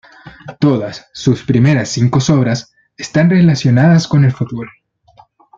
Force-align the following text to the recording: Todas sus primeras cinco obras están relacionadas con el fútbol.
Todas 0.59 1.05
sus 1.13 1.43
primeras 1.43 1.89
cinco 1.89 2.17
obras 2.33 2.73
están 2.97 3.29
relacionadas 3.29 4.07
con 4.07 4.25
el 4.25 4.31
fútbol. 4.31 4.67